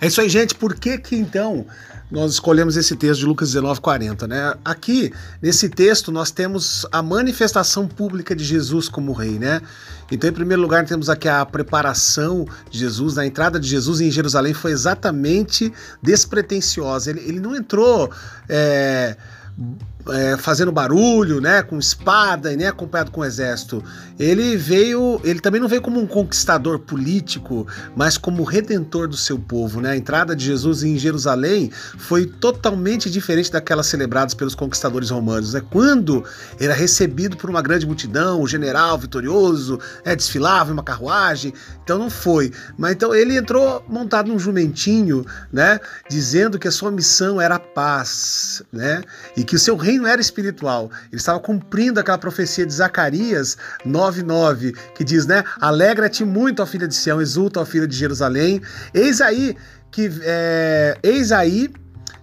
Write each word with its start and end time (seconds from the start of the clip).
É 0.00 0.06
isso 0.06 0.20
aí, 0.20 0.28
gente. 0.28 0.54
Por 0.54 0.74
que 0.74 0.96
que 0.98 1.14
então 1.14 1.66
nós 2.10 2.32
escolhemos 2.32 2.76
esse 2.76 2.96
texto 2.96 3.20
de 3.20 3.26
Lucas 3.26 3.48
19, 3.52 3.80
40, 3.80 4.26
né? 4.26 4.54
Aqui, 4.64 5.12
nesse 5.40 5.68
texto, 5.68 6.10
nós 6.10 6.30
temos 6.30 6.84
a 6.90 7.02
manifestação 7.02 7.86
pública 7.86 8.34
de 8.34 8.42
Jesus 8.42 8.88
como 8.88 9.12
rei, 9.12 9.38
né? 9.38 9.60
Então, 10.10 10.28
em 10.28 10.32
primeiro 10.32 10.60
lugar, 10.60 10.84
temos 10.84 11.08
aqui 11.08 11.28
a 11.28 11.46
preparação 11.46 12.46
de 12.68 12.78
Jesus, 12.78 13.16
a 13.16 13.24
entrada 13.24 13.60
de 13.60 13.68
Jesus 13.68 14.00
em 14.00 14.10
Jerusalém 14.10 14.52
foi 14.52 14.72
exatamente 14.72 15.72
despretensiosa. 16.02 17.10
Ele, 17.10 17.20
ele 17.20 17.40
não 17.40 17.54
entrou. 17.54 18.10
É, 18.48 19.16
é, 20.08 20.36
fazendo 20.36 20.72
barulho, 20.72 21.40
né, 21.40 21.62
com 21.62 21.78
espada 21.78 22.52
e 22.52 22.56
nem 22.56 22.66
acompanhado 22.66 23.10
com 23.10 23.24
exército. 23.24 23.82
Ele 24.18 24.56
veio, 24.56 25.20
ele 25.24 25.40
também 25.40 25.60
não 25.60 25.68
veio 25.68 25.82
como 25.82 26.00
um 26.00 26.06
conquistador 26.06 26.78
político, 26.78 27.66
mas 27.96 28.16
como 28.16 28.42
redentor 28.42 29.08
do 29.08 29.16
seu 29.16 29.38
povo, 29.38 29.80
né? 29.80 29.90
A 29.92 29.96
entrada 29.96 30.36
de 30.36 30.44
Jesus 30.44 30.82
em 30.82 30.98
Jerusalém 30.98 31.70
foi 31.98 32.26
totalmente 32.26 33.10
diferente 33.10 33.50
daquelas 33.50 33.86
celebradas 33.86 34.34
pelos 34.34 34.54
conquistadores 34.54 35.10
romanos, 35.10 35.54
né? 35.54 35.62
Quando 35.70 36.24
era 36.58 36.74
recebido 36.74 37.36
por 37.36 37.48
uma 37.48 37.62
grande 37.62 37.86
multidão, 37.86 38.42
o 38.42 38.46
general 38.46 38.98
vitorioso, 38.98 39.78
é, 40.04 40.14
desfilava 40.14 40.70
em 40.70 40.72
uma 40.74 40.82
carruagem, 40.82 41.52
então 41.82 41.98
não 41.98 42.10
foi. 42.10 42.52
Mas 42.76 42.92
então 42.92 43.14
ele 43.14 43.36
entrou 43.36 43.84
montado 43.88 44.28
num 44.28 44.38
jumentinho, 44.38 45.24
né, 45.52 45.80
dizendo 46.08 46.58
que 46.58 46.68
a 46.68 46.70
sua 46.70 46.90
missão 46.90 47.40
era 47.40 47.56
a 47.56 47.58
paz, 47.58 48.62
né? 48.72 49.02
E 49.36 49.44
que 49.44 49.56
o 49.56 49.58
seu 49.58 49.76
reino 49.76 49.89
era 50.06 50.20
espiritual. 50.20 50.90
Ele 51.10 51.16
estava 51.16 51.40
cumprindo 51.40 51.98
aquela 52.00 52.18
profecia 52.18 52.66
de 52.66 52.72
Zacarias 52.72 53.56
9:9, 53.84 54.72
que 54.94 55.04
diz, 55.04 55.26
né? 55.26 55.44
Alegra-te 55.60 56.24
muito, 56.24 56.62
ó 56.62 56.66
filha 56.66 56.86
de 56.86 56.94
Sião, 56.94 57.20
exulta, 57.20 57.60
ó 57.60 57.64
filha 57.64 57.86
de 57.86 57.96
Jerusalém. 57.96 58.60
Eis 58.94 59.20
aí 59.20 59.56
que 59.90 60.10
é, 60.22 60.96
eis 61.02 61.32
aí 61.32 61.70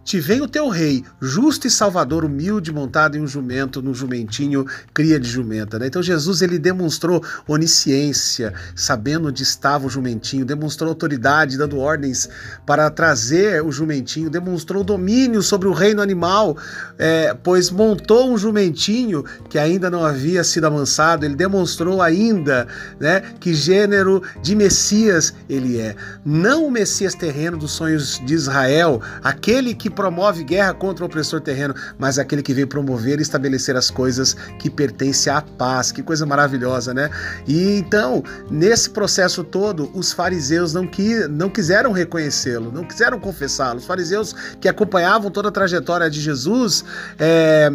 te 0.08 0.22
vem 0.22 0.40
o 0.40 0.48
teu 0.48 0.70
rei, 0.70 1.04
justo 1.20 1.68
e 1.68 1.70
salvador, 1.70 2.24
humilde, 2.24 2.72
montado 2.72 3.18
em 3.18 3.22
um 3.22 3.28
jumento, 3.28 3.82
num 3.82 3.94
jumentinho, 3.94 4.66
cria 4.94 5.20
de 5.20 5.28
jumenta. 5.28 5.78
Né? 5.78 5.88
Então 5.88 6.02
Jesus 6.02 6.42
ele 6.42 6.58
demonstrou 6.58 7.22
onisciência, 7.46 8.54
sabendo 8.74 9.28
onde 9.28 9.44
estava 9.44 9.86
o 9.86 9.90
jumentinho, 9.90 10.46
demonstrou 10.46 10.92
autoridade, 10.92 11.58
dando 11.58 11.78
ordens 11.78 12.30
para 12.66 12.90
trazer 12.90 13.62
o 13.62 13.70
jumentinho, 13.70 14.30
demonstrou 14.30 14.82
domínio 14.82 15.44
sobre 15.44 15.68
o 15.68 15.74
reino 15.74 16.02
animal, 16.02 16.56
é, 16.98 17.34
pois 17.44 17.70
montou 17.70 18.32
um 18.32 18.38
jumentinho 18.38 19.26
que 19.50 19.60
ainda 19.60 19.90
não 19.90 20.06
havia 20.06 20.42
sido 20.42 20.68
amansado. 20.68 21.26
Ele 21.26 21.36
demonstrou 21.36 22.02
ainda 22.02 22.66
né, 22.98 23.24
que 23.42 23.54
gênero 23.54 24.24
de 24.42 24.56
Messias 24.56 25.34
ele 25.50 25.82
é. 25.82 25.98
Não 26.24 26.66
o 26.66 26.72
Messias 26.72 27.14
terreno 27.14 27.58
dos 27.58 27.72
sonhos 27.72 28.22
de 28.26 28.34
Israel, 28.34 29.02
aquele 29.22 29.76
que 29.76 29.97
promove 29.98 30.44
guerra 30.44 30.76
contra 30.76 31.04
o 31.04 31.08
opressor 31.08 31.42
terreno, 31.42 31.74
mas 31.98 32.20
aquele 32.20 32.44
que 32.44 32.54
veio 32.54 32.68
promover 32.68 33.18
e 33.18 33.24
estabelecer 33.24 33.76
as 33.76 33.90
coisas 33.90 34.36
que 34.60 34.70
pertencem 34.70 35.34
à 35.34 35.42
paz. 35.42 35.92
Que 35.92 36.04
coisa 36.04 36.24
maravilhosa, 36.24 36.94
né? 36.94 37.10
E 37.48 37.80
então, 37.80 38.24
nesse 38.52 38.92
processo 38.92 39.44
todo, 39.44 39.90
os 39.96 40.14
fariseus 40.14 40.72
não, 40.72 40.86
que, 40.86 41.28
não 41.28 41.50
quiseram 41.50 41.92
reconhecê-lo, 41.92 42.72
não 42.72 42.84
quiseram 42.84 43.20
confessá-lo. 43.20 43.80
Os 43.80 43.86
fariseus 43.86 44.36
que 44.62 44.70
acompanhavam 44.70 45.32
toda 45.32 45.50
a 45.50 45.52
trajetória 45.52 46.08
de 46.12 46.22
Jesus, 46.22 46.86
é, 47.18 47.72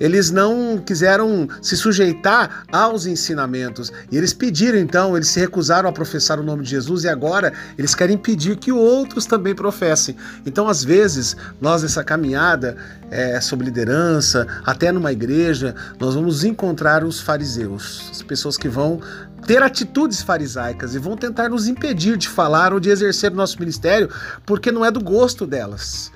eles 0.00 0.32
não 0.32 0.82
quiseram 0.84 1.46
se 1.62 1.76
sujeitar 1.76 2.64
aos 2.72 3.06
ensinamentos. 3.06 3.92
E 4.10 4.16
eles 4.16 4.32
pediram 4.32 4.78
então, 4.78 5.16
eles 5.16 5.28
se 5.28 5.38
recusaram 5.38 5.88
a 5.88 5.92
professar 5.92 6.40
o 6.40 6.42
nome 6.42 6.64
de 6.64 6.70
Jesus 6.70 7.04
e 7.04 7.08
agora 7.08 7.52
eles 7.78 7.94
querem 7.94 8.18
pedir 8.18 8.56
que 8.56 8.72
outros 8.72 9.26
também 9.26 9.54
professem. 9.54 10.16
Então, 10.44 10.66
às 10.66 10.82
vezes, 10.82 11.36
nós 11.60 11.82
nessa 11.82 12.02
caminhada 12.02 12.76
é, 13.10 13.40
sobre 13.40 13.66
liderança, 13.66 14.46
até 14.64 14.90
numa 14.90 15.12
igreja, 15.12 15.74
nós 15.98 16.14
vamos 16.14 16.44
encontrar 16.44 17.04
os 17.04 17.20
fariseus, 17.20 18.08
as 18.10 18.22
pessoas 18.22 18.56
que 18.56 18.68
vão 18.68 19.00
ter 19.46 19.62
atitudes 19.62 20.22
farisaicas 20.22 20.94
e 20.94 20.98
vão 20.98 21.16
tentar 21.16 21.48
nos 21.48 21.66
impedir 21.66 22.16
de 22.16 22.28
falar 22.28 22.72
ou 22.72 22.80
de 22.80 22.90
exercer 22.90 23.32
o 23.32 23.36
nosso 23.36 23.58
ministério 23.58 24.08
porque 24.46 24.70
não 24.70 24.84
é 24.84 24.90
do 24.90 25.02
gosto 25.02 25.46
delas. 25.46 26.12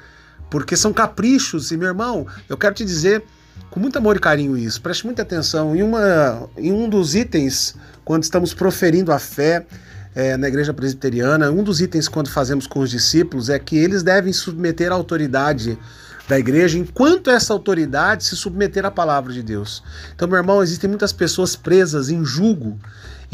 Porque 0.51 0.77
são 0.77 0.93
caprichos, 0.93 1.73
e 1.73 1.77
meu 1.77 1.89
irmão, 1.89 2.27
eu 2.49 2.57
quero 2.57 2.75
te 2.75 2.85
dizer 2.85 3.25
com 3.71 3.81
muito 3.81 3.99
amor 3.99 4.17
e 4.17 4.21
carinho 4.21 4.57
isso. 4.57 4.81
Preste 4.81 5.05
muita 5.05 5.23
atenção. 5.23 5.75
Em, 5.75 5.83
uma, 5.83 6.49
em 6.57 6.73
um 6.73 6.89
dos 6.89 7.15
itens, 7.15 7.75
quando 8.05 8.23
estamos 8.23 8.55
proferindo 8.55 9.11
a 9.11 9.19
fé 9.19 9.67
é, 10.15 10.37
na 10.37 10.49
igreja 10.49 10.73
presbiteriana, 10.73 11.51
um 11.51 11.63
dos 11.63 11.81
itens 11.81 12.09
quando 12.09 12.29
fazemos 12.29 12.67
com 12.67 12.81
os 12.81 12.91
discípulos 12.91 13.49
é 13.49 13.59
que 13.59 13.77
eles 13.77 14.03
devem 14.03 14.33
submeter 14.33 14.93
a 14.93 14.95
autoridade 14.95 15.79
da 16.29 16.39
igreja, 16.39 16.79
enquanto 16.79 17.31
essa 17.31 17.53
autoridade 17.53 18.25
se 18.25 18.37
submeter 18.37 18.85
à 18.87 18.91
palavra 18.91 19.33
de 19.33 19.43
Deus. 19.43 19.83
Então, 20.15 20.27
meu 20.27 20.39
irmão, 20.39 20.63
existem 20.63 20.89
muitas 20.89 21.13
pessoas 21.13 21.55
presas 21.55 22.09
em 22.09 22.25
julgo 22.25 22.79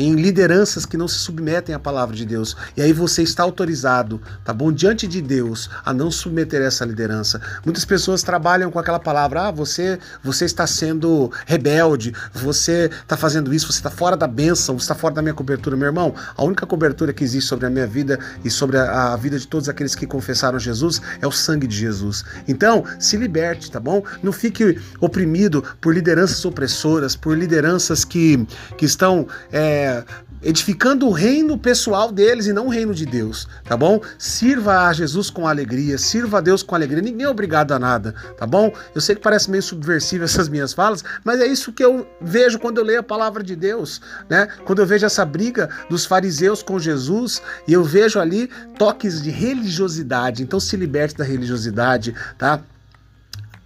em 0.00 0.15
lideranças 0.15 0.87
que 0.87 0.97
não 0.97 1.06
se 1.06 1.19
submetem 1.19 1.75
à 1.75 1.78
palavra 1.78 2.16
de 2.16 2.25
Deus. 2.25 2.56
E 2.77 2.81
aí 2.81 2.93
você 2.93 3.22
está 3.22 3.43
autorizado, 3.43 4.21
tá 4.44 4.53
bom, 4.53 4.72
diante 4.72 5.06
de 5.06 5.21
Deus, 5.21 5.69
a 5.84 5.93
não 5.93 6.11
submeter 6.11 6.62
essa 6.62 6.84
liderança. 6.84 7.41
Muitas 7.65 7.84
pessoas 7.84 8.22
trabalham 8.22 8.71
com 8.71 8.78
aquela 8.78 8.99
palavra: 8.99 9.49
"Ah, 9.49 9.50
você, 9.50 9.99
você 10.22 10.44
está 10.47 10.66
sendo 10.66 11.31
rebelde, 11.47 12.15
você 12.33 12.91
está 13.03 13.16
fazendo 13.16 13.53
isso, 13.53 13.66
você 13.66 13.78
está 13.78 13.91
fora 13.91 14.16
da 14.16 14.27
bênção, 14.27 14.78
você 14.78 14.84
está 14.84 14.94
fora 14.94 15.15
da 15.15 15.22
minha 15.22 15.34
cobertura". 15.34 15.77
Meu 15.77 15.87
irmão, 15.87 16.15
a 16.37 16.44
única 16.44 16.66
cobertura 16.66 17.12
que 17.12 17.22
existe 17.22 17.49
sobre 17.49 17.66
a 17.66 17.71
minha 17.71 17.87
vida 17.87 18.19
e 18.44 18.50
sobre 18.50 18.78
a, 18.78 19.12
a 19.12 19.16
vida 19.16 19.39
de 19.39 19.47
todos 19.47 19.69
aqueles 19.69 19.94
que 19.94 20.06
confessaram 20.06 20.59
Jesus 20.59 21.00
é 21.21 21.27
o 21.27 21.33
sangue 21.33 21.66
de 21.66 21.77
Jesus. 21.77 22.25
Então, 22.49 22.84
se 22.99 23.16
liberte, 23.16 23.71
tá 23.71 23.81
bom? 23.81 24.03
Não 24.22 24.33
fique 24.33 24.78
oprimido 25.00 25.62
por 25.81 25.93
lideranças 25.93 26.44
opressoras, 26.44 27.15
por 27.15 27.37
lideranças 27.37 28.05
que, 28.05 28.47
que 28.78 28.87
estão 28.87 29.27
é, 29.53 29.90
é, 29.91 30.05
edificando 30.43 31.06
o 31.06 31.11
reino 31.11 31.59
pessoal 31.59 32.11
deles 32.11 32.47
e 32.47 32.53
não 32.53 32.67
o 32.67 32.71
reino 32.71 32.95
de 32.95 33.05
Deus, 33.05 33.47
tá 33.65 33.77
bom? 33.77 34.01
Sirva 34.19 34.87
a 34.87 34.93
Jesus 34.93 35.28
com 35.28 35.47
alegria, 35.47 35.99
sirva 35.99 36.39
a 36.39 36.41
Deus 36.41 36.62
com 36.62 36.75
alegria, 36.75 37.03
ninguém 37.03 37.27
é 37.27 37.28
obrigado 37.28 37.73
a 37.73 37.78
nada, 37.78 38.15
tá 38.39 38.47
bom? 38.47 38.73
Eu 38.95 39.01
sei 39.01 39.15
que 39.15 39.21
parece 39.21 39.51
meio 39.51 39.62
subversivo 39.62 40.25
essas 40.25 40.49
minhas 40.49 40.73
falas, 40.73 41.05
mas 41.25 41.41
é 41.41 41.47
isso 41.47 41.73
que 41.73 41.84
eu 41.84 42.06
vejo 42.21 42.59
quando 42.59 42.78
eu 42.78 42.84
leio 42.84 43.01
a 43.01 43.03
palavra 43.03 43.43
de 43.43 43.55
Deus, 43.55 44.01
né? 44.28 44.49
Quando 44.65 44.81
eu 44.81 44.87
vejo 44.87 45.05
essa 45.05 45.25
briga 45.25 45.69
dos 45.89 46.07
fariseus 46.07 46.62
com 46.62 46.78
Jesus 46.78 47.43
e 47.67 47.72
eu 47.72 47.84
vejo 47.84 48.19
ali 48.19 48.49
toques 48.78 49.22
de 49.22 49.31
religiosidade, 49.31 50.43
então 50.43 50.59
se 50.59 50.77
liberte 50.77 51.17
da 51.17 51.25
religiosidade, 51.25 52.15
tá? 52.39 52.61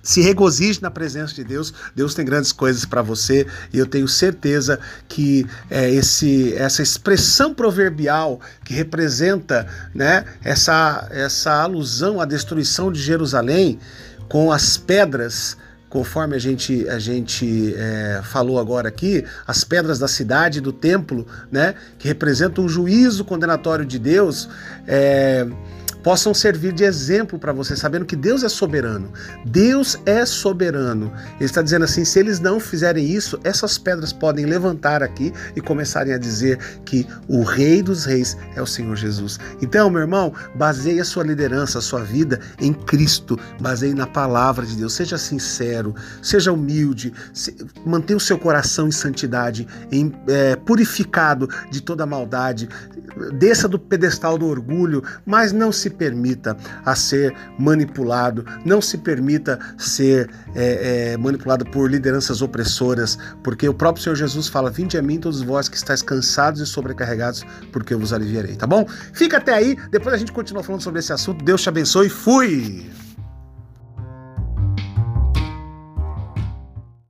Se 0.04 0.20
regozije 0.20 0.80
na 0.82 0.90
presença 0.90 1.34
de 1.34 1.42
Deus. 1.42 1.72
Deus 1.96 2.14
tem 2.14 2.24
grandes 2.24 2.52
coisas 2.52 2.84
para 2.84 3.02
você 3.02 3.46
e 3.72 3.78
eu 3.78 3.86
tenho 3.86 4.06
certeza 4.06 4.78
que 5.08 5.46
é, 5.70 5.90
esse, 5.90 6.54
essa 6.54 6.82
expressão 6.82 7.54
proverbial 7.54 8.38
que 8.64 8.74
representa 8.74 9.66
né, 9.94 10.26
essa, 10.44 11.08
essa 11.10 11.62
alusão 11.62 12.20
à 12.20 12.26
destruição 12.26 12.92
de 12.92 13.00
Jerusalém 13.00 13.80
com 14.28 14.52
as 14.52 14.76
pedras 14.76 15.56
conforme 15.88 16.34
a 16.34 16.40
gente, 16.40 16.88
a 16.88 16.98
gente 16.98 17.72
é, 17.76 18.20
falou 18.24 18.58
agora 18.58 18.88
aqui, 18.88 19.24
as 19.46 19.62
pedras 19.62 19.96
da 19.96 20.08
cidade, 20.08 20.60
do 20.60 20.72
templo, 20.72 21.24
né, 21.52 21.76
que 22.00 22.08
representam 22.08 22.64
o 22.64 22.68
juízo 22.68 23.24
condenatório 23.24 23.86
de 23.86 23.96
Deus, 23.96 24.48
é, 24.88 25.46
possam 26.04 26.34
servir 26.34 26.72
de 26.74 26.84
exemplo 26.84 27.38
para 27.38 27.52
você, 27.52 27.74
sabendo 27.74 28.04
que 28.04 28.14
Deus 28.14 28.44
é 28.44 28.48
soberano. 28.48 29.10
Deus 29.46 29.98
é 30.04 30.26
soberano. 30.26 31.10
Ele 31.36 31.46
está 31.46 31.62
dizendo 31.62 31.86
assim: 31.86 32.04
se 32.04 32.18
eles 32.18 32.38
não 32.38 32.60
fizerem 32.60 33.08
isso, 33.08 33.40
essas 33.42 33.78
pedras 33.78 34.12
podem 34.12 34.44
levantar 34.44 35.02
aqui 35.02 35.32
e 35.56 35.60
começarem 35.62 36.12
a 36.12 36.18
dizer 36.18 36.58
que 36.84 37.06
o 37.26 37.42
Rei 37.42 37.82
dos 37.82 38.04
Reis 38.04 38.36
é 38.54 38.60
o 38.60 38.66
Senhor 38.66 38.94
Jesus. 38.94 39.40
Então, 39.62 39.88
meu 39.88 40.02
irmão, 40.02 40.32
baseie 40.54 41.00
a 41.00 41.04
sua 41.04 41.24
liderança, 41.24 41.78
a 41.78 41.82
sua 41.82 42.04
vida 42.04 42.38
em 42.60 42.74
Cristo, 42.74 43.38
baseie 43.58 43.94
na 43.94 44.06
palavra 44.06 44.66
de 44.66 44.76
Deus. 44.76 44.92
Seja 44.92 45.16
sincero, 45.16 45.94
seja 46.20 46.52
humilde, 46.52 47.14
se, 47.32 47.56
mantenha 47.86 48.18
o 48.18 48.20
seu 48.20 48.38
coração 48.38 48.88
em 48.88 48.92
santidade, 48.92 49.66
em, 49.90 50.12
é, 50.28 50.54
purificado 50.54 51.48
de 51.70 51.80
toda 51.80 52.04
maldade. 52.04 52.68
Desça 53.38 53.66
do 53.66 53.78
pedestal 53.78 54.36
do 54.36 54.46
orgulho, 54.46 55.02
mas 55.24 55.52
não 55.52 55.72
se 55.72 55.93
permita 55.94 56.56
a 56.84 56.94
ser 56.94 57.34
manipulado, 57.58 58.44
não 58.64 58.80
se 58.80 58.98
permita 58.98 59.58
ser 59.78 60.30
é, 60.54 61.12
é, 61.12 61.16
manipulado 61.16 61.64
por 61.64 61.90
lideranças 61.90 62.42
opressoras, 62.42 63.18
porque 63.42 63.68
o 63.68 63.74
próprio 63.74 64.02
Senhor 64.02 64.16
Jesus 64.16 64.48
fala: 64.48 64.70
Vinde 64.70 64.98
a 64.98 65.02
mim, 65.02 65.18
todos 65.18 65.42
vós 65.42 65.68
que 65.68 65.76
estáis 65.76 66.02
cansados 66.02 66.60
e 66.60 66.66
sobrecarregados, 66.66 67.44
porque 67.72 67.94
eu 67.94 67.98
vos 67.98 68.12
aliviarei, 68.12 68.56
tá 68.56 68.66
bom? 68.66 68.86
Fica 69.12 69.38
até 69.38 69.54
aí, 69.54 69.76
depois 69.90 70.14
a 70.14 70.18
gente 70.18 70.32
continua 70.32 70.62
falando 70.62 70.82
sobre 70.82 71.00
esse 71.00 71.12
assunto. 71.12 71.44
Deus 71.44 71.62
te 71.62 71.68
abençoe, 71.68 72.08
fui! 72.08 73.03